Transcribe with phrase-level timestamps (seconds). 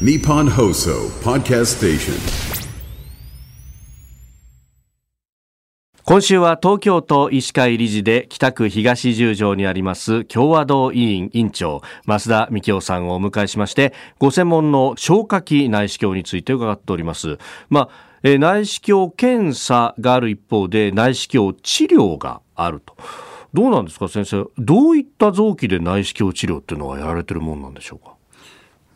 [0.00, 2.14] Nippon Hoso Podcast Station.
[6.04, 17.38] 今週は東京都医師会理事で北区東十条にあります共和堂委員委員長増田幹夫さんをお迎えしましてご専門の消化器内視鏡について伺っております。
[17.70, 22.96] まあえ内視鏡検査がある一方で内視鏡治療があると。
[23.54, 24.50] どうなんですか先生。
[24.58, 28.13] どういった臓器で内視鏡治療っていうのはやられてるもんなんでしょうか？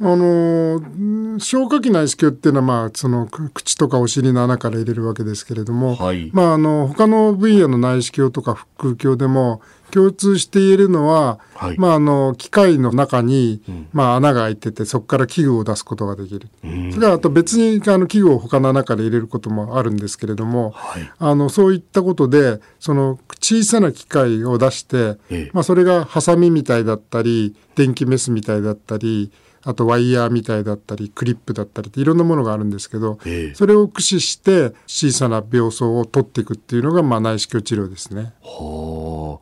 [0.00, 6.30] あのー消化器内視鏡っていうのは、まあ、そのく口とかお尻の穴から入れるわけですけれども、はい。
[6.32, 11.78] まあ、あの他の分野の内視鏡とか腹腔鏡でも共通して言えるのは、はい。
[11.78, 13.62] まあ、あの機械の中に、
[13.92, 21.10] まあ、穴が開いててそこから器具を出すことができる、それからあと別にあの器具を他の穴から入れることもあるんですけれども、はい。
[21.18, 25.50] あのそういったことでその小さな機械を出して、ええ。
[25.52, 29.30] まあ、それがハサミみたいだったり電気メスみたいだったり
[29.68, 33.54] あとワイヤーみたいだったりクリップだったりっていろんなものがあるんですけど、ええ。
[33.54, 38.32] それを駆使して小さな病巣を取っていくっていうのが、まあ、内視鏡治療ですね。
[38.42, 39.40] は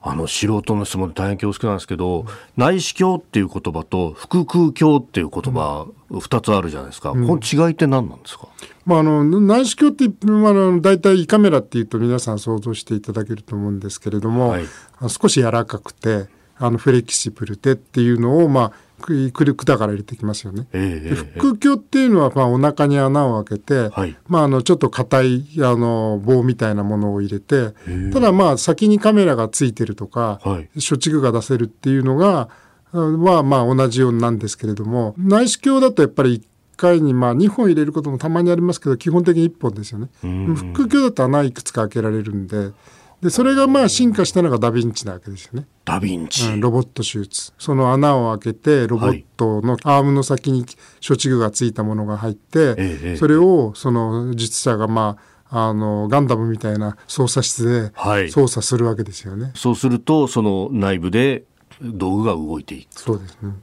[0.00, 2.24] あ、あの素人の質問で大変恐縮なんですけど、
[2.56, 8.46] 内視鏡っていう言葉と腹腔鏡っていう言葉二つあるじゃないですか、この違いって何なんですか、
[8.86, 14.66] まあ、あの内視鏡って、まあ、大体胃カメラっていうと皆さん想像していただけると思うんですけれども、はい。
[15.08, 16.28] 少し柔らかくて
[16.58, 20.66] あのフレキシブルでっていうのを、まあ、管から入れてきますよね。
[20.72, 24.16] ええで腹腔鏡っていうのは、まあ、お腹に穴を開けて、はい。
[24.28, 27.74] まあ、あのちょっと硬いあの棒みたいなものを入れて
[28.12, 30.68] ただまあ先にカメラがついてるとか、はい。
[30.80, 32.48] 処置具が出せるっていうのが
[32.92, 36.42] うんはまあ同じようなんですけれども内視鏡だとやっぱり1
[36.76, 40.08] 回にまあ2本入れることもたまにありますけど基本的に1本ですよね。
[40.22, 42.70] 腹腔鏡だと穴いくつか開けられるんで
[43.24, 45.66] でそれがまあ進化したのがダヴィンチなわけですよね。
[45.86, 55.16] ダヴィンチ、うんロボット手術その穴を開けてロボットのアームの先に処置具がついたものが入って、ええそれをその術者がま
[55.48, 59.52] ああのガンダムみたいな操作室ではい操作するわけですよね。
[59.54, 61.44] そうするとその内部で
[61.80, 63.54] 道具が動いていくそうですね。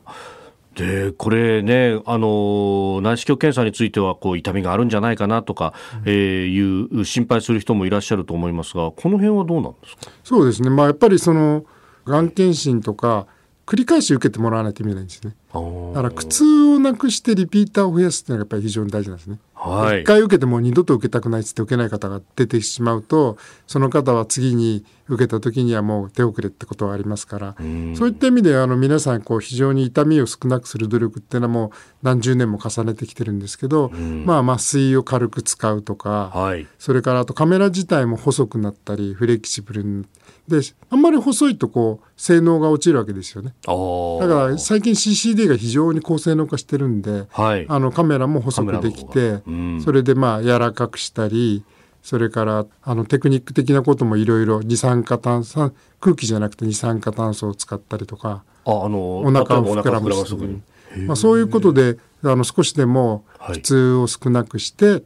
[0.76, 5.74] でこれねあの内視鏡検査についてはこう痛みがあるんじゃないかなとか、
[6.06, 10.12] えーいう心配する人もいらっしゃると思いますがこの辺はどうなんですか？
[10.24, 10.70] そうですね。
[10.70, 11.66] まあやっぱりその
[12.06, 13.28] がん検診とか
[13.66, 15.36] 繰り返し受けてもらわないと意味ないんですね。
[15.54, 16.46] だから苦痛
[16.76, 19.40] をなくしてリピーターを増やすっていうのがやっぱり非常に大事なんですね。
[19.53, 27.55] はい一回受けても二度と受けたくないっつって受けない方が出てしまうとその方は次に受けた時にはもう手遅れってことはありますから
[27.95, 36.67] そういった意味であの皆さんこう非常に痛みを少なくする努力っていうのはもう何十年も重ねてきてるんですけど、まあ麻酔を軽く使うとか、はい。
[36.79, 40.05] それからあとカメラ自体も細くなったりフレキシブルに
[40.47, 43.53] であんまり細いとこう性能が落ちるわけですよね。
[43.63, 47.66] だから最近 CCD が非常に高性能化してるんで、はい。
[47.67, 49.81] あのカメラも細くできて、うん。
[49.83, 51.63] それでまあ柔らかくしたり
[52.01, 60.61] それからあのテクニック的なこともいろいろ二酸化炭素空気じゃなくて二酸化炭素を使ったりとかああのお腹を膨らまお腹膨する
[61.06, 63.56] まあ、そういうことであの少しでもはい。
[63.56, 65.03] 苦痛を少なくして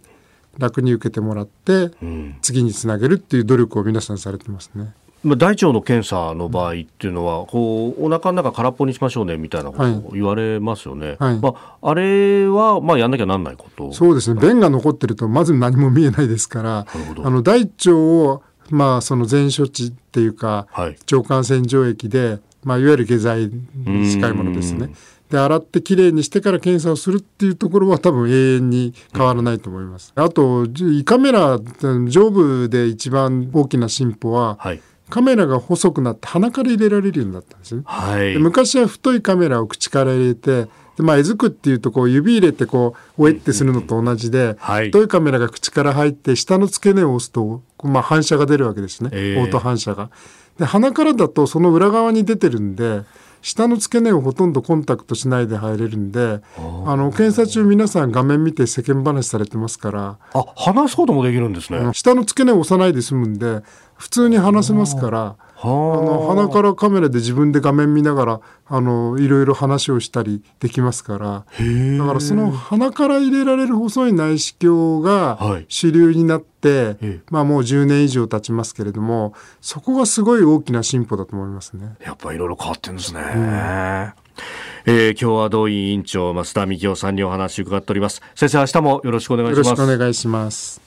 [0.57, 2.37] 楽に受けてもらって、ん。
[2.41, 4.93] 次につなげるっていう努力を皆さんされてますね。
[5.25, 11.15] まあ、大腸の検査の場合っていうのは、こうお腹の中空っぽにしましょうねみたいなことを言われますよね。
[11.19, 13.91] はいまあ、あれはまあやんなきゃなんないこと。
[13.91, 16.85] そうですね便が残ってるとまず何も見えないですから
[17.23, 24.93] あの大腸をまあその全処置っていうか、はい腸管洗浄液で、まあ、いわゆる下剤に近いものですね。
[25.31, 30.13] で洗ってきれいにしてから検査をするっていうところは多分永遠に変わらないと思います。
[30.15, 31.59] あと胃カメラ
[32.07, 37.81] 上部で一番大きな進歩は、はいカメラが細くなって鼻から入れられるようになったんですね。
[37.85, 38.33] はい。
[38.33, 40.67] で昔は太いカメラを口から入れて
[40.97, 44.85] で、まあ、えずくっていうとこう指入れてこうおえってするのと同じで、はい。
[44.87, 49.41] 太いカメラが口から入って下の付け根を押すと、まあ、反射が出るわけですね、ええ。
[49.41, 50.09] オート反射が。
[50.57, 53.01] で鼻からだとその裏側に出てるんで
[53.45, 60.17] 下の付け根をほとんどコンタクトしないで入れるんであの検査中皆さん画面見て世間話されてますから。
[60.33, 61.93] あ話すこともできるんですね。
[61.93, 63.61] 下の付け根を押さないで済むんで
[63.97, 71.45] 普通に話せますからあの鼻からカメラで自分で画面見ながらあのいろいろ話をしたりできますから。
[71.99, 75.65] だからその鼻から入れられる細い内視鏡はがい。
[75.69, 81.95] 主流になって、ええまあもう10年以上経ちますけれどもそこがすごい大きな進歩だと思いますね。
[82.03, 84.13] やっぱいろいろ変わってんですね。
[84.87, 88.21] えー、共和道委員長増田幹夫さんにお話を伺っております。
[88.35, 89.67] 先生明日もよろしくお願いします。
[89.67, 90.84] よろしくお願いします。